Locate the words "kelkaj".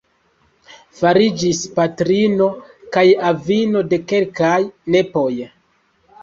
4.15-4.57